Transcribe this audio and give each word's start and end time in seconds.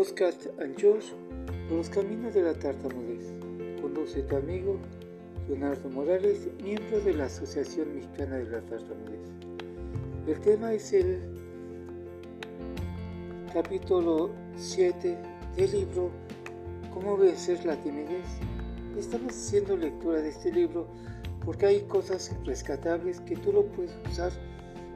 Podcast 0.00 0.46
Anchos 0.58 1.12
por 1.68 1.76
los 1.76 1.90
caminos 1.90 2.32
de 2.32 2.40
la 2.40 2.54
tartamudez. 2.54 3.34
Conduce 3.82 4.22
tu 4.22 4.34
amigo 4.34 4.78
Leonardo 5.46 5.90
Morales, 5.90 6.48
miembro 6.62 7.00
de 7.00 7.12
la 7.12 7.26
Asociación 7.26 7.94
Mexicana 7.94 8.36
de 8.36 8.48
la 8.48 8.60
Tartamudez. 8.62 9.20
El 10.26 10.40
tema 10.40 10.72
es 10.72 10.94
el 10.94 11.20
capítulo 13.52 14.30
7 14.56 15.18
del 15.58 15.70
libro 15.70 16.10
Cómo 16.94 17.18
vencer 17.18 17.62
la 17.66 17.76
timidez. 17.82 18.24
Estamos 18.98 19.34
haciendo 19.34 19.76
lectura 19.76 20.22
de 20.22 20.30
este 20.30 20.50
libro 20.50 20.86
porque 21.44 21.66
hay 21.66 21.80
cosas 21.82 22.34
rescatables 22.46 23.20
que 23.20 23.36
tú 23.36 23.52
lo 23.52 23.66
puedes 23.66 23.92
usar 24.10 24.32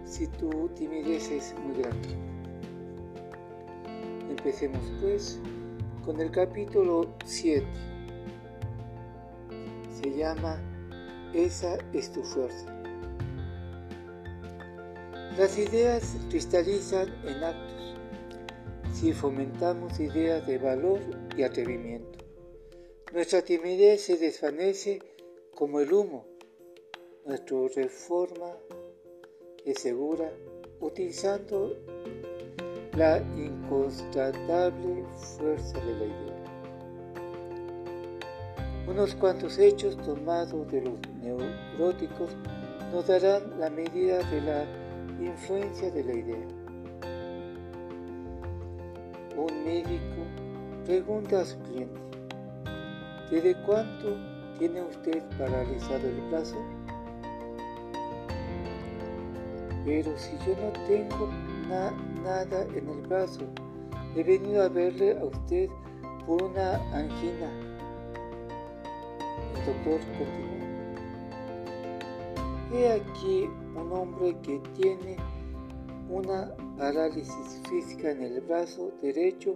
si 0.06 0.28
tu 0.28 0.70
timidez 0.70 1.30
es 1.30 1.54
muy 1.62 1.82
grande. 1.82 2.33
Empecemos 4.44 4.92
pues 5.00 5.40
con 6.04 6.20
el 6.20 6.30
capítulo 6.30 7.14
7. 7.24 7.64
Se 10.02 10.14
llama 10.14 10.60
Esa 11.32 11.78
es 11.94 12.12
tu 12.12 12.22
fuerza. 12.22 12.66
Las 15.38 15.56
ideas 15.56 16.18
cristalizan 16.28 17.08
en 17.26 17.42
actos 17.42 17.96
si 18.92 19.14
fomentamos 19.14 19.98
ideas 19.98 20.46
de 20.46 20.58
valor 20.58 21.00
y 21.38 21.42
atrevimiento. 21.42 22.18
Nuestra 23.14 23.40
timidez 23.40 24.02
se 24.02 24.18
desvanece 24.18 25.00
como 25.54 25.80
el 25.80 25.90
humo. 25.90 26.26
Nuestra 27.24 27.56
reforma 27.76 28.58
es 29.64 29.78
segura 29.80 30.30
utilizando 30.80 31.78
la 32.96 33.18
inconstatable 33.36 35.04
fuerza 35.16 35.78
de 35.80 35.94
la 35.96 36.04
idea. 36.04 36.34
Unos 38.86 39.14
cuantos 39.16 39.58
hechos 39.58 39.96
tomados 39.96 40.70
de 40.70 40.82
los 40.82 40.94
neuróticos 41.20 42.36
nos 42.92 43.08
darán 43.08 43.58
la 43.58 43.68
medida 43.68 44.18
de 44.30 44.40
la 44.42 44.64
influencia 45.20 45.90
de 45.90 46.04
la 46.04 46.12
idea. 46.12 46.46
Un 49.36 49.64
médico 49.64 50.22
pregunta 50.84 51.40
a 51.40 51.44
su 51.44 51.58
cliente, 51.62 52.00
¿desde 53.28 53.56
cuánto 53.62 54.16
tiene 54.58 54.80
usted 54.82 55.20
paralizado 55.36 56.08
el 56.08 56.20
brazo? 56.30 56.56
Pero 59.84 60.16
si 60.16 60.38
yo 60.46 60.54
no 60.62 60.72
tengo 60.86 61.28
nada 61.68 61.92
en 62.26 62.88
el 62.88 63.06
brazo, 63.06 63.42
he 64.16 64.22
venido 64.22 64.62
a 64.62 64.68
verle 64.68 65.12
a 65.18 65.24
usted 65.24 65.68
por 66.26 66.42
una 66.42 66.76
angina. 66.96 67.50
El 69.54 69.66
doctor 69.66 70.00
continuó. 70.16 70.54
He 72.72 72.92
aquí 72.92 73.50
un 73.76 73.92
hombre 73.92 74.34
que 74.42 74.58
tiene 74.74 75.16
una 76.08 76.54
parálisis 76.78 77.60
física 77.68 78.12
en 78.12 78.22
el 78.22 78.40
brazo 78.40 78.90
derecho 79.02 79.54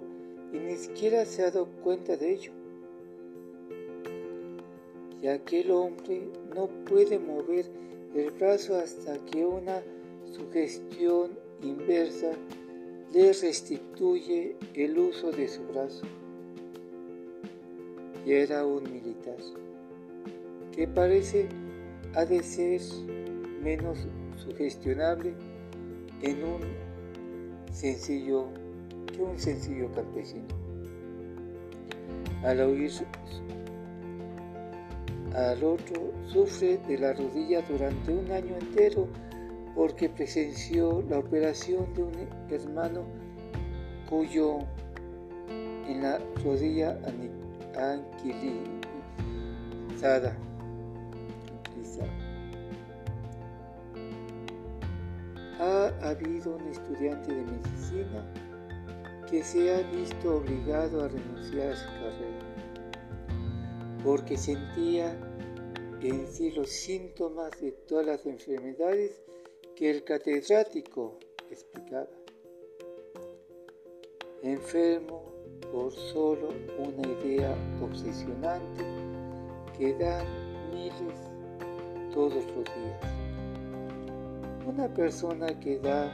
y 0.53 0.59
ni 0.59 0.77
siquiera 0.77 1.25
se 1.25 1.45
ha 1.45 1.51
dado 1.51 1.69
cuenta 1.83 2.19
de 2.19 2.33
ello. 2.33 2.53
Y 5.23 5.27
aquel 5.27 5.71
hombre 5.71 6.29
no 6.55 6.69
puede 6.85 7.19
mover 7.19 7.65
el 8.15 8.31
brazo 8.33 8.77
hasta 8.77 9.19
que 9.25 9.47
una 9.47 9.83
sugestión 10.31 11.48
inversa 11.63 12.33
le 13.13 13.33
restituye 13.33 14.57
el 14.75 14.99
uso 14.99 15.31
de 15.31 15.49
su 15.49 15.63
brazo. 15.65 16.05
Y 18.27 18.33
era 18.33 18.67
un 18.67 18.83
militar, 18.85 19.39
que 20.73 20.87
parece 20.87 21.49
ha 22.15 22.25
de 22.25 22.43
ser 22.43 22.81
menos 23.63 23.99
sugestionable 24.37 25.35
en 26.23 26.45
un 26.45 26.61
sencillo 27.73 28.49
que 29.13 29.23
un 29.23 29.39
sencillo 29.39 29.91
campesino. 29.93 30.47
Al 32.43 32.61
oír 32.61 32.91
al 35.35 35.63
otro 35.63 36.13
sufre 36.27 36.79
de 36.89 36.99
la 36.99 37.13
rodilla 37.13 37.63
durante 37.63 38.13
un 38.13 38.31
año 38.31 38.57
entero 38.57 39.09
porque 39.79 40.09
presenció 40.09 41.03
la 41.09 41.21
operación 41.21 41.95
de 41.95 42.03
un 42.03 42.13
hermano 42.51 43.05
cuyo 44.11 44.59
en 45.87 46.03
la 46.03 46.19
rodilla 46.43 46.99
anquilizada. 47.77 48.67
Ha 55.61 55.93
habido 56.03 56.57
un 56.57 56.67
estudiante 56.67 57.33
de 57.33 57.43
medicina 57.43 58.27
que 59.31 59.45
se 59.45 59.73
ha 59.73 59.83
visto 59.93 60.39
obligado 60.39 61.05
a 61.05 61.09
renunciar 61.09 61.71
a 61.71 61.77
su 61.77 61.87
carrera 61.87 62.49
porque 64.03 64.37
sentía 64.37 65.17
en 66.01 66.27
sí 66.27 66.51
los 66.51 66.69
síntomas 66.69 67.53
de 67.61 67.71
todas 67.87 68.07
las 68.07 68.27
enfermedades 68.27 69.23
que 69.79 69.91
el 69.91 70.03
catedrático 70.03 71.21
explicaba. 71.53 72.09
Enfermo 74.43 75.23
por 75.71 75.93
solo 75.93 76.49
una 76.79 77.07
idea 77.07 77.55
obsesionante 77.81 78.85
que 79.79 79.95
dan 79.95 80.27
miles 80.73 81.21
todos 82.13 82.45
los 82.45 82.65
días. 82.65 83.05
Una 84.67 84.93
persona 84.93 85.47
que 85.61 85.79
da 85.79 86.13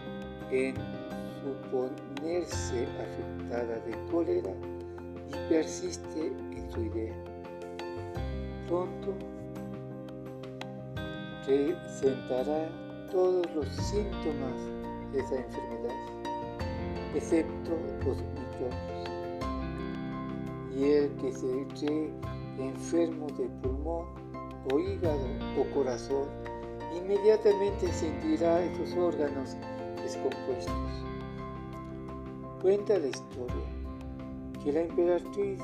en 0.50 0.74
suponerse 1.42 2.86
afectada 3.00 3.78
de 3.78 4.10
cólera 4.10 4.53
y 5.26 5.48
persiste 5.48 6.26
en 6.26 6.70
su 6.70 6.82
idea. 6.82 7.14
Pronto 8.69 9.14
presentará 11.47 12.84
todos 13.14 13.47
los 13.54 13.69
síntomas 13.69 14.58
de 15.12 15.20
esa 15.20 15.36
enfermedad, 15.36 15.94
excepto 17.14 17.70
los 18.04 18.16
microbios. 18.16 19.08
Y 20.76 20.84
el 20.84 21.10
que 21.19 21.30
se 21.30 21.66
cree 21.78 22.10
enfermo 22.58 23.28
de 23.38 23.48
pulmón 23.62 24.06
o 24.72 24.78
hígado 24.80 25.28
o 25.56 25.74
corazón, 25.74 26.26
inmediatamente 26.97 27.92
sentirá 27.92 28.60
esos 28.64 28.97
órganos 28.97 29.56
descompuestos. 30.03 30.74
Cuenta 32.60 32.98
la 32.98 33.06
historia 33.06 33.64
que 34.64 34.72
la 34.72 34.80
emperatriz 34.80 35.60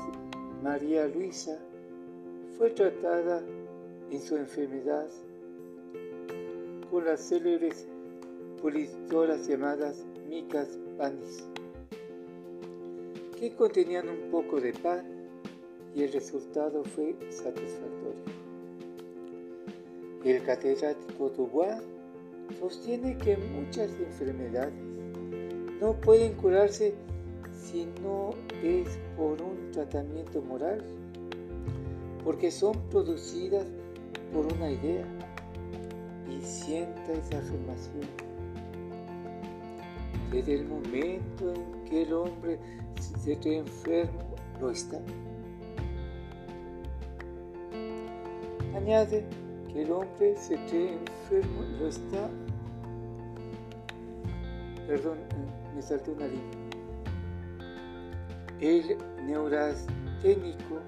María 0.63 1.05
Luisa 1.07 1.59
fue 2.57 2.69
tratada 2.69 3.41
en 4.09 4.21
su 4.21 4.37
enfermedad 4.37 5.09
con 6.91 7.05
las 7.05 7.21
célebres 7.29 7.87
pulidoras 8.61 9.47
llamadas 9.47 10.03
micas 10.27 10.77
panis, 10.97 11.45
que 13.39 13.55
contenían 13.55 14.09
un 14.09 14.29
poco 14.29 14.59
de 14.59 14.73
pan 14.73 15.05
y 15.95 16.03
el 16.03 16.11
resultado 16.11 16.83
fue 16.83 17.15
satisfactorio. 17.29 18.21
El 20.25 20.43
catedrático 20.43 21.29
Dubois 21.29 21.81
sostiene 22.59 23.17
que 23.17 23.37
muchas 23.37 23.89
enfermedades 23.97 24.73
no 25.79 25.93
pueden 25.93 26.33
curarse 26.33 26.93
si 27.55 27.87
no 28.03 28.31
es 28.61 28.99
por 29.15 29.41
un 29.41 29.71
tratamiento 29.71 30.41
moral, 30.41 30.83
porque 32.25 32.51
son 32.51 32.73
producidas 32.89 33.65
por 34.33 34.45
una 34.53 34.69
idea 34.69 35.05
y 36.31 36.41
sienta 36.41 37.13
esa 37.13 37.39
afirmación. 37.39 38.07
Desde 40.31 40.55
el 40.55 40.65
momento 40.65 41.53
en 41.53 41.85
que 41.89 42.03
el 42.03 42.13
hombre 42.13 42.59
se 43.23 43.37
cree 43.37 43.57
enfermo, 43.59 44.35
lo 44.59 44.71
está. 44.71 44.99
Añade 48.75 49.25
que 49.73 49.81
el 49.83 49.91
hombre 49.91 50.35
se 50.37 50.55
cree 50.67 50.93
enfermo, 50.93 51.63
lo 51.79 51.87
está. 51.87 52.29
Perdón, 54.87 55.17
me 55.75 55.81
saltó 55.81 56.11
una 56.13 56.27
línea. 56.27 56.61
El 58.61 58.97
neurasténico 59.25 60.79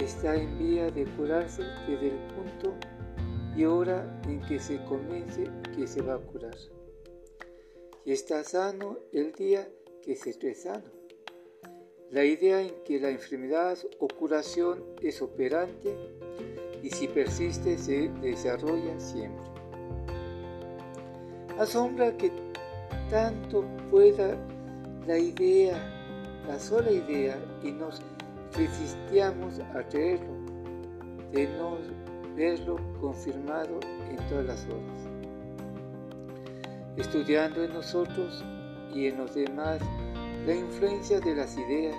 está 0.00 0.36
en 0.36 0.58
vía 0.58 0.90
de 0.90 1.04
curarse 1.16 1.62
desde 1.88 2.08
el 2.08 2.18
punto 2.34 2.74
y 3.56 3.64
hora 3.64 4.20
en 4.28 4.40
que 4.42 4.58
se 4.58 4.82
convence 4.84 5.48
que 5.74 5.86
se 5.86 6.02
va 6.02 6.14
a 6.14 6.18
curar. 6.18 6.56
Y 8.04 8.12
está 8.12 8.44
sano 8.44 8.98
el 9.12 9.32
día 9.32 9.68
que 10.02 10.14
se 10.14 10.30
esté 10.30 10.54
sano. 10.54 10.90
la 12.10 12.24
idea 12.24 12.60
en 12.60 12.72
que 12.84 13.00
la 13.00 13.10
enfermedad 13.10 13.76
o 13.98 14.06
curación 14.06 14.84
es 15.02 15.20
operante 15.20 15.96
y 16.82 16.90
si 16.90 17.08
persiste 17.08 17.76
se 17.78 18.08
desarrolla 18.20 18.98
siempre. 19.00 19.44
Asombra 21.58 22.16
que 22.16 22.30
tanto 23.10 23.64
pueda 23.90 24.36
la 25.06 25.18
idea, 25.18 25.78
la 26.46 26.58
sola 26.58 26.90
idea, 26.90 27.36
y 27.62 27.72
nos 27.72 28.02
resistíamos 28.52 29.58
a 29.74 29.82
creerlo, 29.88 30.34
de 31.32 31.46
no 31.58 31.78
verlo 32.36 32.76
confirmado 33.00 33.80
en 34.10 34.16
todas 34.28 34.44
las 34.44 34.64
horas. 34.66 35.08
Estudiando 36.96 37.64
en 37.64 37.72
nosotros 37.72 38.44
y 38.94 39.06
en 39.06 39.18
los 39.18 39.34
demás 39.34 39.80
la 40.46 40.54
influencia 40.54 41.18
de 41.20 41.34
las 41.34 41.56
ideas 41.56 41.96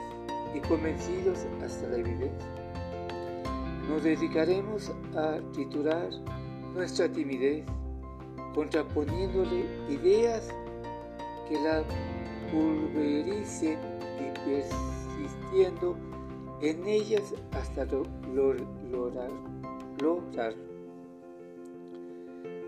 y 0.55 0.59
convencidos 0.61 1.45
hasta 1.63 1.87
la 1.89 1.97
evidencia. 1.97 2.49
Nos 3.89 4.03
dedicaremos 4.03 4.91
a 5.15 5.39
triturar 5.53 6.09
nuestra 6.73 7.09
timidez, 7.09 7.65
contraponiéndole 8.53 9.65
ideas 9.89 10.49
que 11.49 11.59
la 11.59 11.83
pulvericen 12.51 13.79
y 14.19 14.31
persistiendo 14.45 15.95
en 16.61 16.85
ellas 16.87 17.33
hasta 17.51 17.85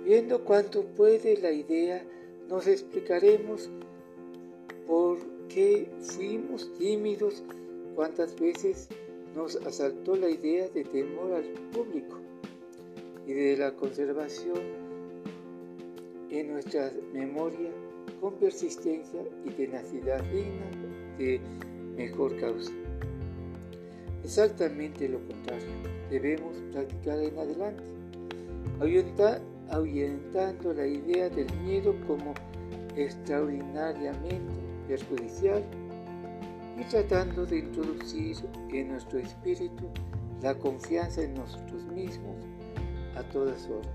Viendo 0.03 0.43
cuánto 0.43 0.83
puede 0.83 1.37
la 1.37 1.51
idea, 1.51 2.03
nos 2.49 2.65
explicaremos 2.65 3.69
por 4.87 5.19
qué 5.47 5.87
fuimos 5.99 6.71
tímidos, 6.79 7.43
cuántas 7.95 8.39
veces 8.39 8.89
nos 9.35 9.55
asaltó 9.57 10.15
la 10.15 10.29
idea 10.29 10.67
de 10.69 10.83
temor 10.83 11.33
al 11.33 11.43
público 11.71 12.17
y 13.27 13.33
de 13.33 13.57
la 13.57 13.75
conservación 13.75 14.59
en 16.31 16.51
nuestra 16.51 16.91
memoria 17.13 17.69
con 18.19 18.33
persistencia 18.35 19.21
y 19.45 19.51
tenacidad 19.51 20.23
digna 20.23 20.71
de 21.17 21.39
mejor 21.95 22.35
causa. 22.37 22.71
Exactamente 24.23 25.07
lo 25.07 25.19
contrario, 25.27 25.67
debemos 26.09 26.55
practicar 26.71 27.19
en 27.19 27.37
adelante, 27.37 27.83
ahuyentando 29.69 30.73
la 30.73 30.85
idea 30.85 31.29
del 31.29 31.47
miedo 31.63 31.95
como 32.07 32.33
extraordinariamente 32.95 34.53
perjudicial 34.87 35.63
y 36.77 36.83
tratando 36.85 37.45
de 37.45 37.59
introducir 37.59 38.37
en 38.71 38.89
nuestro 38.89 39.19
espíritu 39.19 39.87
la 40.41 40.55
confianza 40.55 41.21
en 41.21 41.33
nosotros 41.33 41.83
mismos 41.93 42.35
a 43.15 43.23
todas 43.23 43.67
horas, 43.67 43.91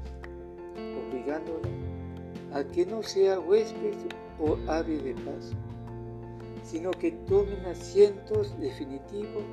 obligándolo 1.08 1.60
a 2.52 2.62
que 2.64 2.86
no 2.86 3.02
sea 3.02 3.40
huésped 3.40 3.94
o 4.38 4.56
ave 4.70 4.98
de 4.98 5.14
paso, 5.14 5.54
sino 6.62 6.90
que 6.92 7.12
tomen 7.26 7.64
asientos 7.66 8.58
definitivos 8.60 9.44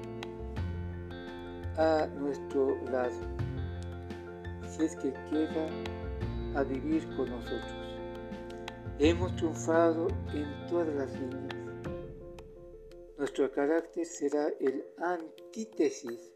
a 1.77 2.07
nuestro 2.19 2.75
lado, 2.91 3.15
si 4.67 4.83
es 4.83 4.95
que 4.95 5.13
queda 5.29 5.69
a 6.55 6.63
vivir 6.63 7.07
con 7.15 7.29
nosotros. 7.29 7.71
Hemos 8.99 9.35
triunfado 9.35 10.07
en 10.33 10.67
todas 10.67 10.93
las 10.95 11.11
líneas. 11.19 11.55
Nuestro 13.17 13.51
carácter 13.51 14.05
será 14.05 14.49
el 14.59 14.83
antítesis 14.97 16.31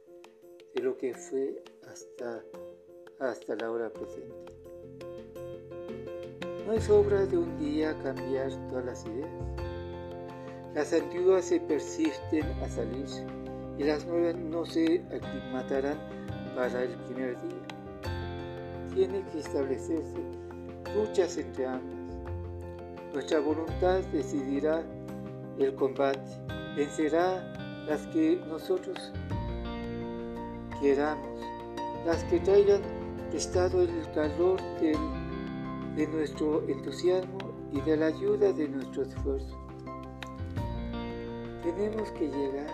de 0.74 0.82
lo 0.82 0.98
que 0.98 1.14
fue 1.14 1.64
hasta, 1.88 2.44
hasta 3.20 3.56
la 3.56 3.72
hora 3.72 3.92
presente. 3.92 4.54
No 6.66 6.74
es 6.74 6.90
obra 6.90 7.26
de 7.26 7.38
un 7.38 7.60
día 7.60 7.98
cambiar 8.02 8.50
todas 8.70 8.86
las 8.86 9.06
ideas. 9.06 9.30
Las 10.74 10.92
antiguas 10.94 11.46
se 11.46 11.60
persisten 11.60 12.44
a 12.64 12.68
salir 12.68 13.06
y 13.77 13.83
las 13.83 14.06
nuevas 14.06 14.36
no 14.36 14.66
se 14.66 15.04
aclimatarán 15.13 15.98
para 16.56 16.83
el 16.83 16.95
primer 17.06 17.36
día. 17.42 18.13
Tiene 18.94 19.24
que 19.31 19.39
establecerse 19.39 20.16
luchas 20.95 21.38
entre 21.38 21.68
ambas. 21.68 21.95
Nuestra 23.13 23.39
voluntad 23.39 24.00
decidirá 24.12 24.83
el 25.60 25.75
combate, 25.75 26.19
vencerá 26.75 27.54
las 27.88 28.07
que 28.07 28.42
nosotros 28.48 29.12
queramos, 30.81 31.39
las 32.06 32.24
que 32.25 32.39
traigan 32.39 32.81
prestado 33.30 33.81
el 33.81 33.89
calor 34.13 34.60
de 34.80 36.07
nuestro 36.07 36.63
entusiasmo 36.68 37.38
y 37.71 37.81
de 37.81 37.98
la 37.98 38.07
ayuda 38.07 38.51
de 38.54 38.68
nuestro 38.68 39.04
esfuerzo. 39.04 39.57
Tenemos 41.63 42.12
que 42.12 42.28
llegar 42.28 42.68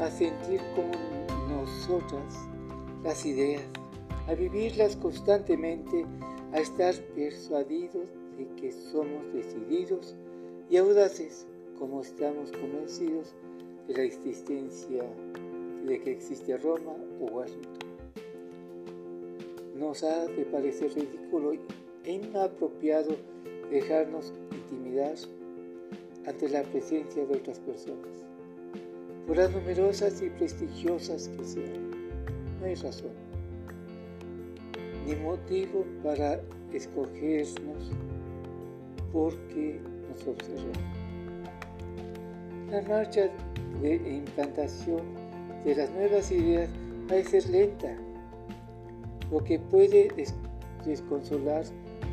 a 0.00 0.10
sentir 0.10 0.60
como 0.74 0.92
nosotras 1.48 2.34
las 3.02 3.24
ideas, 3.24 3.62
a 4.26 4.34
vivirlas 4.34 4.96
constantemente, 4.96 6.04
a 6.52 6.58
estar 6.58 6.94
persuadidos 7.14 8.08
de 8.36 8.46
que 8.56 8.72
somos 8.72 9.32
decididos 9.32 10.14
y 10.70 10.76
audaces 10.76 11.46
como 11.78 12.00
estamos 12.00 12.50
convencidos 12.52 13.34
de 13.86 13.94
la 13.94 14.02
existencia 14.02 15.04
de 15.84 16.00
que 16.00 16.12
existe 16.12 16.56
Roma 16.56 16.94
o 17.20 17.24
Washington. 17.26 17.72
Nos 19.76 20.02
ha 20.02 20.26
de 20.26 20.44
parecer 20.46 20.94
ridículo 20.94 21.52
e 22.04 22.12
inapropiado 22.12 23.16
dejarnos 23.70 24.32
intimidar 24.52 25.14
ante 26.26 26.48
la 26.48 26.62
presencia 26.62 27.26
de 27.26 27.36
otras 27.36 27.58
personas, 27.58 28.24
por 29.26 29.36
las 29.36 29.50
numerosas 29.50 30.20
y 30.22 30.30
prestigiosas 30.30 31.28
que 31.28 31.44
sean. 31.44 31.90
No 32.60 32.66
hay 32.66 32.74
razón 32.74 33.24
ni 35.06 35.14
motivo 35.16 35.84
para 36.02 36.40
escogernos 36.72 37.90
porque 39.12 39.80
nos 40.08 40.26
observan. 40.26 40.72
La 42.70 42.82
marcha 42.82 43.28
de 43.80 43.94
implantación 43.94 45.02
de 45.64 45.74
las 45.74 45.90
nuevas 45.90 46.30
ideas 46.30 46.70
ha 47.10 47.14
de 47.14 47.24
ser 47.24 47.48
lenta 47.50 47.96
lo 49.30 49.42
que 49.44 49.58
puede 49.58 50.08
desconsolar 50.84 51.64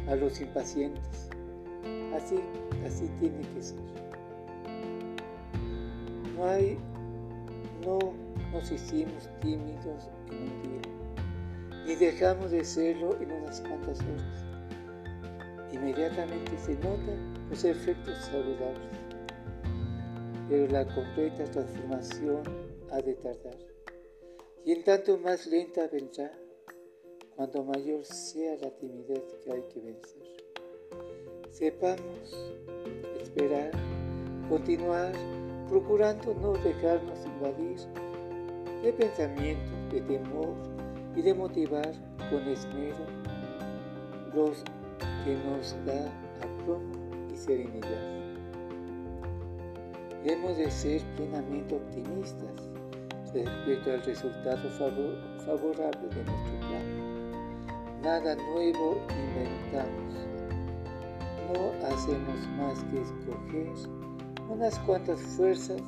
a 0.07 0.15
los 0.15 0.41
impacientes. 0.41 1.29
Así, 2.15 2.35
así 2.85 3.09
tiene 3.19 3.39
que 3.55 3.61
ser. 3.61 3.77
No 6.35 6.45
hay, 6.45 6.77
no 7.85 7.99
nos 8.51 8.71
hicimos 8.71 9.29
tímidos 9.41 10.09
en 10.29 10.37
un 10.37 10.61
día, 10.63 11.85
ni 11.85 11.95
dejamos 11.95 12.51
de 12.51 12.63
serlo 12.63 13.19
en 13.21 13.31
unas 13.31 13.61
cuantas 13.61 13.99
horas. 14.01 14.45
Inmediatamente 15.71 16.57
se 16.57 16.75
notan 16.75 17.47
los 17.49 17.63
efectos 17.63 18.17
saludables, 18.25 18.91
pero 20.49 20.67
la 20.67 20.85
completa 20.93 21.45
transformación 21.45 22.43
ha 22.91 23.01
de 23.01 23.13
tardar. 23.15 23.57
Y 24.65 24.73
en 24.73 24.83
tanto 24.83 25.17
más 25.17 25.47
lenta 25.47 25.87
vendrá 25.87 26.31
cuanto 27.35 27.63
mayor 27.63 28.05
sea 28.05 28.57
la 28.57 28.69
timidez 28.71 29.23
que 29.43 29.51
hay 29.51 29.63
que 29.73 29.79
vencer. 29.79 30.21
Sepamos 31.49 32.51
esperar, 33.21 33.71
continuar, 34.49 35.13
procurando 35.71 36.35
no 36.41 36.51
dejarnos 36.51 37.25
invadir 37.25 37.77
de 38.83 38.91
pensamientos 38.91 39.71
de 39.89 40.01
temor 40.01 40.53
y 41.15 41.21
de 41.21 41.33
motivar 41.33 41.93
con 42.29 42.45
esmero 42.45 43.05
los 44.33 44.65
que 45.23 45.33
nos 45.45 45.73
da 45.85 46.11
aplomo 46.41 46.91
y 47.33 47.37
serenidad. 47.37 48.21
Hemos 50.25 50.57
de 50.57 50.69
ser 50.69 51.01
plenamente 51.15 51.73
optimistas 51.73 52.69
respecto 53.33 53.91
al 53.91 54.03
resultado 54.03 54.69
favorable 55.45 56.09
de 56.09 56.23
nuestro 56.25 56.59
plan 56.67 57.11
nada 58.03 58.35
nuevo 58.35 58.99
inventamos. 59.09 60.15
No 61.47 61.87
hacemos 61.87 62.47
más 62.57 62.83
que 62.85 63.01
escoger 63.01 64.00
unas 64.51 64.77
cuantas 64.79 65.19
fuerzas 65.21 65.81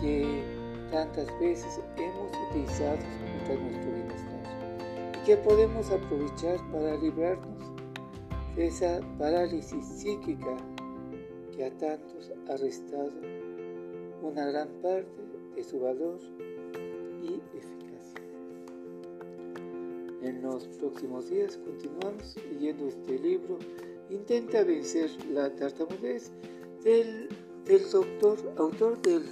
que 0.00 0.42
tantas 0.90 1.26
veces 1.40 1.80
hemos 1.96 2.30
utilizado 2.50 2.98
contra 3.38 3.64
nuestro 3.64 3.92
bienestar 3.92 5.14
y 5.14 5.26
que 5.26 5.36
podemos 5.38 5.90
aprovechar 5.90 6.58
para 6.70 6.96
librarnos 6.98 7.72
de 8.54 8.66
esa 8.66 9.00
parálisis 9.18 9.84
psíquica 9.84 10.56
que 11.56 11.64
a 11.64 11.70
tantos 11.78 12.30
ha 12.48 12.56
restado 12.58 13.10
una 14.22 14.44
gran 14.46 14.68
parte 14.82 15.08
de 15.56 15.64
su 15.64 15.80
valor 15.80 16.18
y 17.22 17.40
eficacia. 17.56 18.24
En 20.22 20.42
los 20.42 20.68
próximos 20.68 21.30
días 21.30 21.56
continuamos 21.56 22.36
leyendo 22.50 22.88
este 22.88 23.18
libro. 23.18 23.58
Intenta 24.10 24.62
vencer 24.62 25.10
la 25.32 25.50
tartamudez 25.54 26.30
del, 26.84 27.28
doctor, 27.90 28.38
autor 28.58 29.00
del 29.00 29.24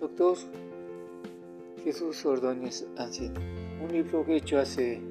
doctor 0.00 0.36
Jesús 1.82 2.24
Ordóñez 2.24 2.86
Ancien. 2.96 3.34
Un 3.82 3.92
libro 3.92 4.24
que 4.24 4.34
he 4.34 4.36
hecho 4.36 4.58
hace 4.58 5.02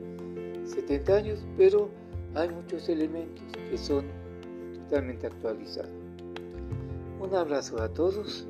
70 0.66 1.16
años, 1.16 1.40
pero 1.58 1.90
hay 2.34 2.50
muchos 2.50 2.88
elementos 2.88 3.44
que 3.70 3.78
son 3.78 4.06
totalmente 4.84 5.28
actualizados. 5.28 5.92
Un 7.20 7.36
abrazo 7.36 7.82
a 7.82 7.90
todos 7.90 8.48